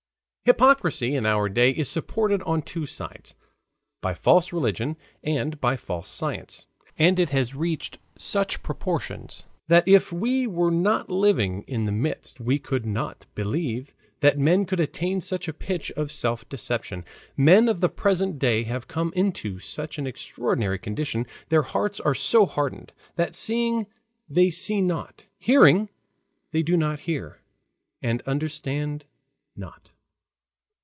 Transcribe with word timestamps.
Hypocrisy 0.43 1.15
in 1.15 1.25
our 1.25 1.47
day 1.47 1.69
is 1.69 1.87
supported 1.87 2.41
on 2.43 2.63
two 2.63 2.85
sides: 2.87 3.35
by 4.01 4.15
false 4.15 4.51
religion 4.51 4.97
and 5.23 5.61
by 5.61 5.77
false 5.77 6.09
science. 6.09 6.65
And 6.97 7.19
it 7.19 7.29
has 7.29 7.53
reached 7.55 7.99
such 8.17 8.63
proportions 8.63 9.45
that 9.67 9.87
if 9.87 10.11
we 10.11 10.47
were 10.47 10.71
not 10.71 11.09
living 11.11 11.61
in 11.67 11.83
its 11.85 11.91
midst, 11.91 12.41
we 12.41 12.57
could 12.57 12.87
not 12.87 13.27
believe 13.35 13.93
that 14.19 14.39
men 14.39 14.65
could 14.65 14.79
attain 14.79 15.21
such 15.21 15.47
a 15.47 15.53
pitch 15.53 15.91
of 15.91 16.11
self 16.11 16.49
deception. 16.49 17.05
Men 17.37 17.69
of 17.69 17.79
the 17.79 17.87
present 17.87 18.39
day 18.39 18.63
have 18.63 18.87
come 18.87 19.13
into 19.15 19.59
such 19.59 19.99
an 19.99 20.07
extraordinary 20.07 20.79
condition, 20.79 21.27
their 21.49 21.61
hearts 21.61 21.99
are 21.99 22.15
so 22.15 22.45
hardened, 22.47 22.91
that 23.15 23.35
seeing 23.35 23.85
they 24.27 24.49
see 24.49 24.81
not, 24.81 25.27
hearing 25.37 25.87
they 26.51 26.63
do 26.63 26.75
not 26.75 27.01
hear, 27.01 27.39
and 28.01 28.23
understand 28.23 29.05
not. 29.55 29.87